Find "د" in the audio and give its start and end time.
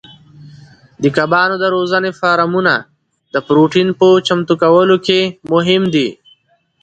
1.01-1.03, 1.59-1.65, 3.33-3.35